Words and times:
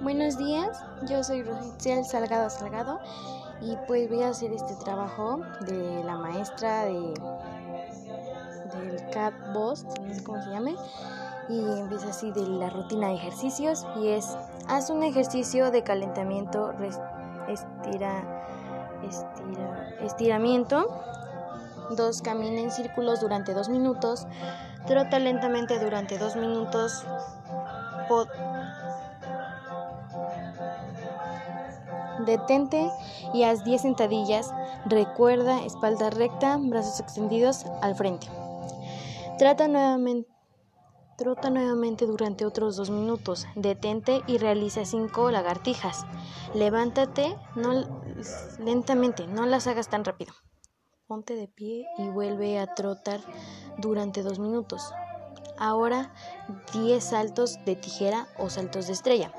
Buenos 0.00 0.38
días, 0.38 0.84
yo 1.08 1.24
soy 1.24 1.42
Rosicel 1.42 2.04
Salgado 2.04 2.48
Salgado 2.50 3.00
y 3.60 3.76
pues 3.88 4.08
voy 4.08 4.22
a 4.22 4.28
hacer 4.28 4.52
este 4.52 4.76
trabajo 4.76 5.40
de 5.62 6.04
la 6.04 6.16
maestra 6.16 6.84
de 6.84 7.14
del 8.74 9.10
Cat 9.10 9.34
Boss, 9.52 9.84
no 10.00 10.14
sé 10.14 10.22
cómo 10.22 10.40
se 10.40 10.50
llame, 10.50 10.76
y 11.48 11.58
empieza 11.58 12.10
así 12.10 12.30
de 12.30 12.46
la 12.46 12.70
rutina 12.70 13.08
de 13.08 13.14
ejercicios 13.14 13.86
y 13.96 14.10
es 14.10 14.36
haz 14.68 14.88
un 14.88 15.02
ejercicio 15.02 15.72
de 15.72 15.82
calentamiento, 15.82 16.72
estira, 17.48 18.22
estira, 19.02 19.88
estiramiento, 20.00 20.86
dos 21.96 22.22
camina 22.22 22.60
en 22.60 22.70
círculos 22.70 23.20
durante 23.20 23.52
dos 23.52 23.68
minutos, 23.68 24.28
trota 24.86 25.18
lentamente 25.18 25.80
durante 25.80 26.18
dos 26.18 26.36
minutos, 26.36 27.04
Detente 32.26 32.90
y 33.32 33.44
haz 33.44 33.64
10 33.64 33.82
sentadillas. 33.82 34.52
Recuerda 34.86 35.64
espalda 35.64 36.10
recta, 36.10 36.56
brazos 36.60 37.00
extendidos 37.00 37.64
al 37.82 37.94
frente. 37.94 38.28
Trata 39.38 39.68
nuevamente, 39.68 40.28
trota 41.16 41.50
nuevamente 41.50 42.06
durante 42.06 42.44
otros 42.44 42.76
2 42.76 42.90
minutos. 42.90 43.46
Detente 43.54 44.22
y 44.26 44.38
realiza 44.38 44.84
5 44.84 45.30
lagartijas. 45.30 46.06
Levántate 46.54 47.36
no, 47.54 47.84
lentamente, 48.58 49.26
no 49.26 49.46
las 49.46 49.66
hagas 49.66 49.88
tan 49.88 50.04
rápido. 50.04 50.32
Ponte 51.06 51.34
de 51.34 51.48
pie 51.48 51.86
y 51.98 52.08
vuelve 52.08 52.58
a 52.58 52.74
trotar 52.74 53.20
durante 53.78 54.22
2 54.22 54.38
minutos. 54.38 54.92
Ahora 55.56 56.12
10 56.72 57.02
saltos 57.02 57.64
de 57.64 57.76
tijera 57.76 58.28
o 58.38 58.50
saltos 58.50 58.86
de 58.86 58.92
estrella. 58.92 59.32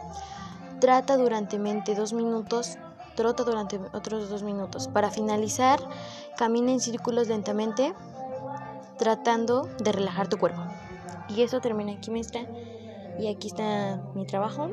Trata 0.79 1.17
durante 1.17 1.57
2 1.57 2.13
minutos, 2.13 2.77
trota 3.15 3.43
durante 3.43 3.79
otros 3.91 4.29
2 4.29 4.43
minutos. 4.43 4.87
Para 4.87 5.11
finalizar, 5.11 5.79
camina 6.37 6.71
en 6.71 6.79
círculos 6.79 7.27
lentamente, 7.27 7.93
tratando 8.97 9.67
de 9.83 9.91
relajar 9.91 10.29
tu 10.29 10.37
cuerpo. 10.37 10.61
Y 11.27 11.41
eso 11.41 11.59
termina 11.59 11.91
aquí, 11.91 12.11
maestra. 12.11 12.45
Y 13.19 13.27
aquí 13.27 13.49
está 13.49 14.01
mi 14.15 14.25
trabajo. 14.25 14.71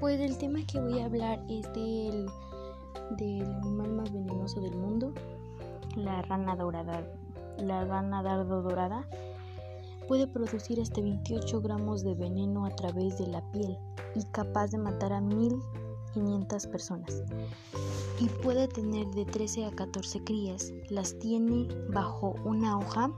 Pues 0.00 0.20
el 0.20 0.36
tema 0.36 0.58
que 0.66 0.80
voy 0.80 0.98
a 0.98 1.04
hablar 1.04 1.38
es 1.48 1.72
del 1.74 2.26
del 3.16 3.42
animal 3.42 3.92
más 3.92 4.12
venenoso 4.12 4.60
del 4.60 4.76
mundo, 4.76 5.12
la 5.96 6.22
rana 6.22 6.56
dorada. 6.56 7.02
La 7.58 7.84
rana 7.84 8.22
dardo 8.22 8.62
dorada 8.62 9.06
puede 10.08 10.26
producir 10.26 10.80
hasta 10.80 11.00
28 11.00 11.60
gramos 11.60 12.02
de 12.02 12.14
veneno 12.14 12.66
a 12.66 12.70
través 12.70 13.18
de 13.18 13.26
la 13.26 13.42
piel 13.52 13.78
y 14.14 14.24
capaz 14.32 14.68
de 14.68 14.78
matar 14.78 15.12
a 15.12 15.20
1500 15.20 16.66
personas. 16.66 17.22
Y 18.20 18.28
puede 18.42 18.68
tener 18.68 19.06
de 19.08 19.24
13 19.24 19.66
a 19.66 19.70
14 19.70 20.24
crías. 20.24 20.72
Las 20.90 21.18
tiene 21.18 21.68
bajo 21.88 22.34
una 22.44 22.78
hoja 22.78 23.10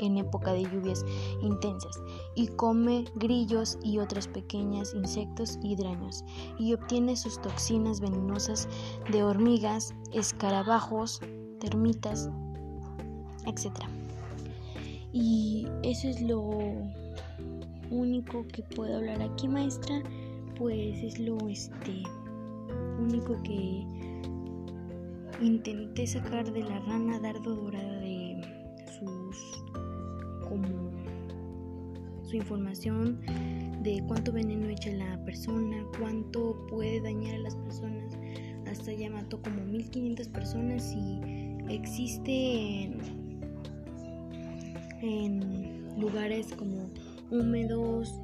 en 0.00 0.18
época 0.18 0.52
de 0.52 0.62
lluvias 0.62 1.04
intensas 1.42 2.00
y 2.34 2.48
come 2.48 3.04
grillos 3.16 3.78
y 3.82 3.98
otros 3.98 4.28
pequeños 4.28 4.94
insectos 4.94 5.58
hidraños 5.62 6.24
y 6.58 6.74
obtiene 6.74 7.16
sus 7.16 7.40
toxinas 7.40 8.00
venenosas 8.00 8.68
de 9.10 9.22
hormigas, 9.22 9.94
escarabajos, 10.12 11.20
termitas, 11.60 12.30
etc. 13.46 13.72
Y 15.12 15.66
eso 15.82 16.08
es 16.08 16.20
lo 16.20 16.42
único 17.90 18.46
que 18.48 18.62
puedo 18.62 18.96
hablar 18.96 19.22
aquí, 19.22 19.48
maestra, 19.48 20.02
pues 20.56 21.02
es 21.02 21.18
lo 21.18 21.38
este 21.48 22.02
único 23.00 23.40
que 23.42 23.86
intenté 25.40 26.06
sacar 26.06 26.52
de 26.52 26.62
la 26.64 26.78
rana 26.80 27.18
dardo 27.20 27.54
dorada 27.54 27.87
como 30.48 30.90
su 32.22 32.36
información 32.36 33.20
de 33.82 34.02
cuánto 34.06 34.32
veneno 34.32 34.68
echa 34.68 34.90
la 34.92 35.22
persona, 35.24 35.84
cuánto 35.98 36.66
puede 36.68 37.00
dañar 37.00 37.36
a 37.36 37.38
las 37.38 37.56
personas. 37.56 38.16
Hasta 38.66 38.92
ya 38.92 39.08
mató 39.10 39.40
como 39.42 39.64
1500 39.64 40.28
personas 40.28 40.92
y 40.94 41.20
existe 41.68 42.82
en, 42.82 42.98
en 45.00 46.00
lugares 46.00 46.48
como 46.56 46.90
húmedos 47.30 48.20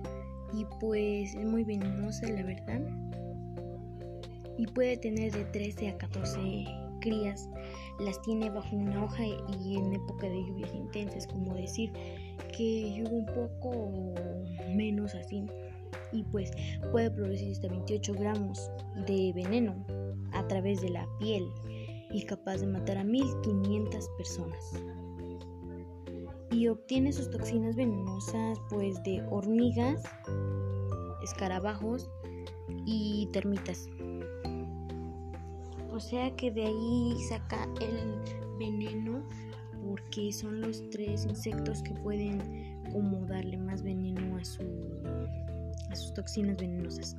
y 0.53 0.67
pues 0.81 1.35
es 1.35 1.47
muy 1.47 1.65
venenosa 1.65 2.29
la 2.29 2.43
verdad. 2.43 2.81
Y 4.59 4.67
puede 4.67 4.97
tener 4.97 5.33
de 5.33 5.45
13 5.47 5.89
a 5.89 5.99
14 5.99 6.84
crías 7.05 7.51
las 8.01 8.21
tiene 8.23 8.51
bajo 8.51 8.75
una 8.75 9.05
hoja 9.05 9.25
y 9.27 9.77
en 9.77 9.93
época 9.93 10.27
de 10.27 10.43
lluvias 10.45 10.75
intensas, 10.75 11.27
como 11.27 11.55
decir 11.55 11.93
que 12.57 12.91
llueve 12.97 13.15
un 13.15 13.27
poco 13.27 14.15
menos 14.75 15.15
así. 15.15 15.47
Y 16.13 16.23
pues 16.25 16.51
puede 16.91 17.11
producir 17.11 17.53
hasta 17.53 17.69
28 17.69 18.15
gramos 18.15 18.71
de 19.07 19.33
veneno 19.35 19.85
a 20.33 20.47
través 20.49 20.81
de 20.81 20.91
la 20.91 21.07
piel 21.19 21.45
y 22.11 22.25
capaz 22.25 22.59
de 22.59 22.67
matar 22.67 22.99
a 22.99 23.05
1500 23.05 24.09
personas. 24.17 24.73
Y 26.51 26.69
obtiene 26.69 27.13
sus 27.13 27.31
toxinas 27.31 27.77
venenosas 27.77 28.59
pues 28.71 29.03
de 29.03 29.23
hormigas, 29.31 30.03
escarabajos 31.23 32.09
y 32.87 33.29
termitas. 33.33 33.89
O 35.95 36.01
sea 36.01 36.35
que 36.35 36.51
de 36.51 36.65
ahí 36.65 37.15
saca 37.29 37.69
el 37.81 38.19
veneno 38.59 39.23
porque 39.81 40.33
son 40.33 40.61
los 40.61 40.91
tres 40.91 41.25
insectos 41.25 41.85
que 41.85 41.95
pueden 41.95 42.83
como 42.93 43.25
darle 43.27 43.57
más 43.59 43.85
veneno 43.85 44.37
a, 44.37 44.45
su, 44.45 44.65
a 45.89 45.95
sus 45.95 46.13
toxinas 46.13 46.57
venenosas. 46.57 47.17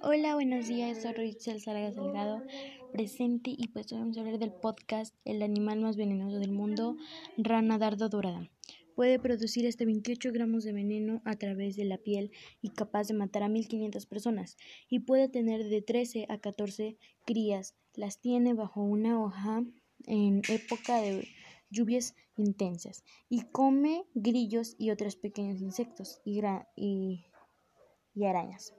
Hola, 0.00 0.34
buenos 0.34 0.68
días, 0.68 1.02
soy 1.02 1.14
Rachel 1.14 1.60
Salga 1.60 1.92
Salgado, 1.92 2.44
presente 2.92 3.50
y 3.50 3.66
pues 3.66 3.92
vamos 3.92 4.16
a 4.16 4.20
hablar 4.20 4.38
del 4.38 4.52
podcast 4.52 5.12
El 5.24 5.42
animal 5.42 5.80
más 5.80 5.96
venenoso 5.96 6.38
del 6.38 6.52
mundo, 6.52 6.96
Rana 7.36 7.78
Dardo 7.78 8.08
Dorada. 8.08 8.48
Puede 8.98 9.20
producir 9.20 9.64
hasta 9.68 9.84
28 9.84 10.32
gramos 10.32 10.64
de 10.64 10.72
veneno 10.72 11.22
a 11.24 11.36
través 11.36 11.76
de 11.76 11.84
la 11.84 11.98
piel 11.98 12.32
y 12.60 12.70
capaz 12.70 13.06
de 13.06 13.14
matar 13.14 13.44
a 13.44 13.48
1500 13.48 14.06
personas. 14.06 14.56
Y 14.88 14.98
puede 14.98 15.28
tener 15.28 15.62
de 15.62 15.82
13 15.82 16.26
a 16.28 16.38
14 16.40 16.98
crías. 17.24 17.76
Las 17.94 18.20
tiene 18.20 18.54
bajo 18.54 18.82
una 18.82 19.22
hoja 19.22 19.62
en 20.08 20.42
época 20.48 21.00
de 21.00 21.28
lluvias 21.70 22.16
intensas. 22.36 23.04
Y 23.28 23.42
come 23.52 24.04
grillos 24.14 24.74
y 24.78 24.90
otros 24.90 25.14
pequeños 25.14 25.60
insectos 25.60 26.20
y, 26.24 26.42
y 26.74 28.24
arañas. 28.24 28.74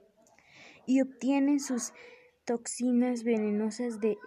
Y 0.86 1.00
obtiene 1.00 1.60
sus 1.60 1.94
toxinas 2.44 3.24
venenosas 3.24 4.00
de, 4.00 4.18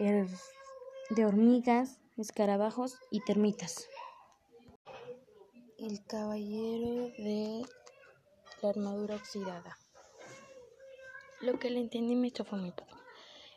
de 1.12 1.26
hormigas, 1.28 2.00
escarabajos 2.18 2.98
y 3.12 3.20
termitas. 3.20 3.88
El 5.84 6.02
caballero 6.06 7.10
de 7.18 7.62
la 8.62 8.70
armadura 8.70 9.16
oxidada. 9.18 9.78
Lo 11.42 11.60
que 11.60 11.70
le 11.70 11.82
entendí 11.82 12.16
me 12.16 12.32
fue 12.32 12.58
muy 12.58 12.72
poco. 12.72 12.96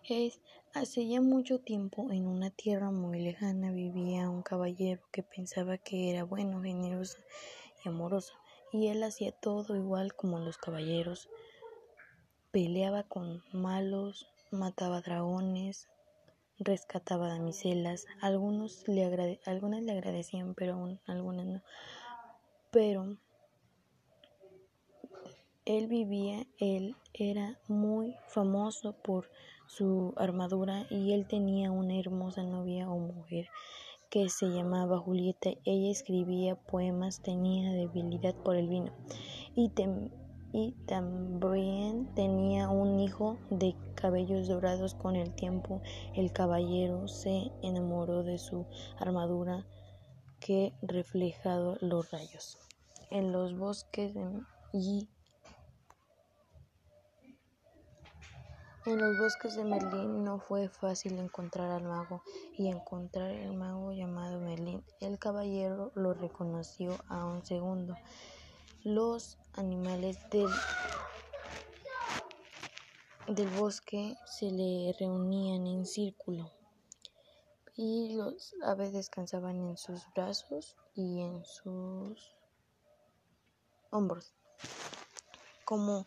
Es, 0.08 0.40
hace 0.74 1.06
ya 1.06 1.20
mucho 1.20 1.60
tiempo, 1.60 2.10
en 2.10 2.26
una 2.26 2.50
tierra 2.50 2.90
muy 2.90 3.20
lejana, 3.20 3.70
vivía 3.70 4.28
un 4.28 4.42
caballero 4.42 5.02
que 5.12 5.22
pensaba 5.22 5.78
que 5.78 6.10
era 6.10 6.24
bueno, 6.24 6.60
generoso 6.62 7.18
y 7.84 7.88
amoroso. 7.88 8.34
Y 8.72 8.88
él 8.88 9.04
hacía 9.04 9.30
todo 9.30 9.76
igual 9.76 10.16
como 10.16 10.40
los 10.40 10.58
caballeros. 10.58 11.28
Peleaba 12.50 13.04
con 13.04 13.44
malos, 13.52 14.26
mataba 14.50 15.00
dragones, 15.00 15.86
rescataba 16.58 17.28
damiselas. 17.28 18.04
Algunos 18.20 18.82
le 18.88 19.38
algunas 19.46 19.82
le 19.82 19.92
agradecían, 19.92 20.54
pero 20.54 20.98
algunas 21.06 21.46
no 21.46 21.62
pero 22.76 23.16
él 25.64 25.86
vivía, 25.86 26.46
él 26.58 26.94
era 27.14 27.58
muy 27.68 28.14
famoso 28.28 28.92
por 29.02 29.30
su 29.66 30.12
armadura 30.18 30.84
y 30.90 31.14
él 31.14 31.26
tenía 31.26 31.70
una 31.70 31.98
hermosa 31.98 32.42
novia 32.42 32.90
o 32.90 32.98
mujer 32.98 33.48
que 34.10 34.28
se 34.28 34.48
llamaba 34.48 34.98
Julieta. 34.98 35.52
Ella 35.64 35.90
escribía 35.90 36.54
poemas, 36.54 37.22
tenía 37.22 37.72
debilidad 37.72 38.34
por 38.34 38.56
el 38.56 38.68
vino 38.68 38.92
y, 39.54 39.72
y 40.52 40.72
también 40.84 42.14
tenía 42.14 42.68
un 42.68 43.00
hijo 43.00 43.38
de 43.48 43.74
cabellos 43.94 44.48
dorados. 44.48 44.94
Con 44.94 45.16
el 45.16 45.34
tiempo 45.34 45.80
el 46.14 46.30
caballero 46.30 47.08
se 47.08 47.52
enamoró 47.62 48.22
de 48.22 48.36
su 48.36 48.66
armadura 48.98 49.64
que 50.40 50.74
reflejado 50.82 51.78
los 51.80 52.10
rayos. 52.10 52.65
En 53.10 53.32
los 53.32 53.56
bosques 53.56 54.12
y 54.72 55.08
En 58.86 59.00
los 59.00 59.18
bosques 59.18 59.56
de 59.56 59.64
Merlín 59.64 60.22
no 60.22 60.38
fue 60.38 60.68
fácil 60.68 61.18
encontrar 61.18 61.72
al 61.72 61.82
mago 61.82 62.22
y 62.56 62.68
encontrar 62.68 63.32
el 63.32 63.52
mago 63.52 63.90
llamado 63.90 64.38
Merlín. 64.38 64.84
El 65.00 65.18
caballero 65.18 65.90
lo 65.96 66.14
reconoció 66.14 66.96
a 67.08 67.24
un 67.24 67.44
segundo. 67.44 67.96
Los 68.84 69.38
animales 69.54 70.20
del, 70.30 70.46
del 73.26 73.48
bosque 73.58 74.16
se 74.24 74.52
le 74.52 74.94
reunían 75.00 75.66
en 75.66 75.84
círculo 75.84 76.52
y 77.74 78.14
los 78.14 78.54
aves 78.62 78.92
descansaban 78.92 79.56
en 79.68 79.76
sus 79.76 80.02
brazos 80.14 80.76
y 80.94 81.22
en 81.22 81.44
sus 81.44 82.35
hombros. 83.90 84.34
Como 85.64 86.06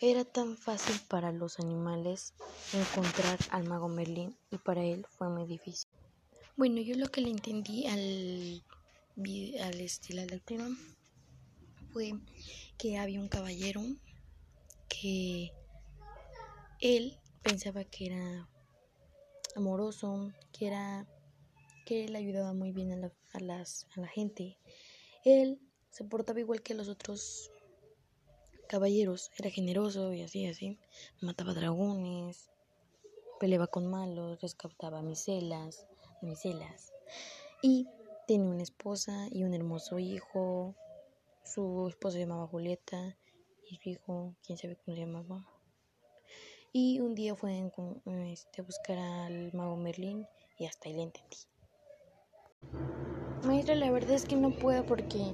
era 0.00 0.24
tan 0.24 0.56
fácil 0.56 1.00
para 1.08 1.32
los 1.32 1.58
animales 1.58 2.34
encontrar 2.72 3.38
al 3.50 3.64
mago 3.64 3.88
Merlín 3.88 4.36
y 4.50 4.58
para 4.58 4.84
él 4.84 5.06
fue 5.08 5.28
muy 5.28 5.46
difícil. 5.46 5.88
Bueno, 6.56 6.80
yo 6.80 6.96
lo 6.96 7.08
que 7.08 7.20
le 7.20 7.30
entendí 7.30 7.86
al, 7.86 8.62
al 9.62 9.80
estilo 9.80 10.24
del 10.26 10.42
tema 10.42 10.68
fue 11.92 12.12
que 12.78 12.98
había 12.98 13.20
un 13.20 13.28
caballero 13.28 13.82
que 14.88 15.52
él 16.80 17.18
pensaba 17.42 17.84
que 17.84 18.06
era 18.06 18.48
amoroso, 19.54 20.32
que 20.52 20.66
era 20.66 21.06
que 21.86 22.04
él 22.04 22.16
ayudaba 22.16 22.52
muy 22.52 22.72
bien 22.72 22.92
a 22.92 22.96
la, 22.96 23.12
a 23.32 23.40
las, 23.40 23.86
a 23.96 24.00
la 24.00 24.08
gente. 24.08 24.58
Él 25.24 25.60
se 25.96 26.04
portaba 26.04 26.40
igual 26.40 26.60
que 26.60 26.74
los 26.74 26.88
otros 26.88 27.50
caballeros, 28.68 29.30
era 29.38 29.48
generoso 29.48 30.12
y 30.12 30.20
así, 30.20 30.46
así. 30.46 30.78
Mataba 31.22 31.54
dragones, 31.54 32.50
peleaba 33.40 33.66
con 33.66 33.86
malos, 33.86 34.38
rescataba 34.42 35.00
miselas, 35.00 35.86
miselas. 36.20 36.92
Y 37.62 37.88
tenía 38.26 38.50
una 38.50 38.62
esposa 38.62 39.28
y 39.30 39.44
un 39.44 39.54
hermoso 39.54 39.98
hijo. 39.98 40.74
Su 41.44 41.88
esposa 41.88 42.16
se 42.16 42.20
llamaba 42.20 42.46
Julieta 42.46 43.16
y 43.66 43.76
su 43.76 43.88
hijo, 43.88 44.34
quién 44.44 44.58
sabe 44.58 44.76
cómo 44.76 44.94
se 44.94 45.00
llamaba. 45.00 45.46
Y 46.74 47.00
un 47.00 47.14
día 47.14 47.34
fue 47.34 47.72
este, 48.30 48.60
a 48.60 48.64
buscar 48.64 48.98
al 48.98 49.50
mago 49.54 49.78
Merlín 49.78 50.26
y 50.58 50.66
hasta 50.66 50.90
ahí 50.90 50.94
le 50.94 51.04
entendí. 51.04 51.38
Maestra, 53.44 53.76
la 53.76 53.90
verdad 53.90 54.10
es 54.10 54.26
que 54.26 54.36
no 54.36 54.50
puedo 54.50 54.84
porque 54.84 55.32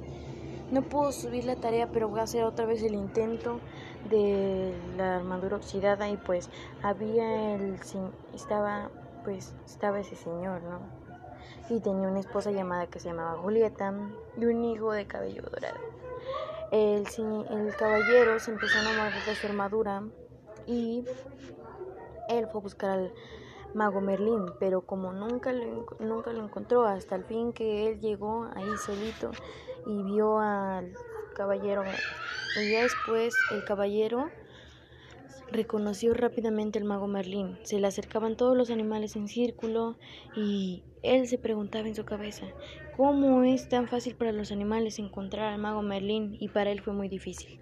no 0.72 0.80
puedo 0.80 1.12
subir 1.12 1.44
la 1.44 1.56
tarea, 1.56 1.88
pero 1.92 2.08
voy 2.08 2.20
a 2.20 2.22
hacer 2.22 2.44
otra 2.44 2.64
vez 2.64 2.82
el 2.82 2.94
intento 2.94 3.60
de 4.08 4.74
la 4.96 5.16
armadura 5.16 5.56
oxidada 5.56 6.08
y 6.08 6.16
pues 6.16 6.48
había 6.82 7.54
el 7.54 7.76
estaba 8.34 8.90
pues 9.22 9.54
estaba 9.66 10.00
ese 10.00 10.16
señor, 10.16 10.62
¿no? 10.62 10.80
Y 11.68 11.80
tenía 11.80 12.08
una 12.08 12.20
esposa 12.20 12.50
llamada 12.50 12.86
que 12.86 12.98
se 12.98 13.10
llamaba 13.10 13.38
Julieta 13.38 13.94
y 14.36 14.46
un 14.46 14.64
hijo 14.64 14.92
de 14.92 15.06
cabello 15.06 15.42
dorado. 15.42 15.78
El, 16.72 17.06
el 17.50 17.76
caballero 17.76 18.40
se 18.40 18.50
empezó 18.50 18.78
a 18.78 18.82
enamorar 18.82 19.12
de 19.26 19.34
su 19.34 19.46
armadura 19.46 20.02
y 20.66 21.04
él 22.30 22.46
fue 22.50 22.60
a 22.60 22.62
buscar 22.62 22.90
al 22.90 23.12
mago 23.74 24.00
Merlín, 24.00 24.46
pero 24.58 24.80
como 24.80 25.12
nunca 25.12 25.52
lo, 25.52 25.86
nunca 26.00 26.32
lo 26.32 26.42
encontró 26.42 26.84
hasta 26.84 27.14
el 27.14 27.24
fin 27.24 27.52
que 27.52 27.88
él 27.88 28.00
llegó 28.00 28.48
ahí 28.54 28.68
solito 28.84 29.30
y 29.86 30.02
vio 30.02 30.38
al 30.38 30.92
caballero. 31.34 31.82
Y 32.60 32.72
ya 32.72 32.82
después 32.82 33.34
el 33.52 33.64
caballero 33.64 34.30
reconoció 35.50 36.14
rápidamente 36.14 36.78
al 36.78 36.84
mago 36.84 37.06
Merlín. 37.06 37.58
Se 37.62 37.78
le 37.78 37.86
acercaban 37.86 38.36
todos 38.36 38.56
los 38.56 38.70
animales 38.70 39.16
en 39.16 39.28
círculo 39.28 39.96
y 40.34 40.82
él 41.02 41.26
se 41.28 41.38
preguntaba 41.38 41.88
en 41.88 41.94
su 41.94 42.04
cabeza, 42.04 42.46
¿cómo 42.96 43.42
es 43.42 43.68
tan 43.68 43.88
fácil 43.88 44.14
para 44.16 44.32
los 44.32 44.52
animales 44.52 44.98
encontrar 44.98 45.52
al 45.52 45.60
mago 45.60 45.82
Merlín? 45.82 46.36
Y 46.40 46.48
para 46.48 46.70
él 46.70 46.80
fue 46.80 46.92
muy 46.92 47.08
difícil. 47.08 47.60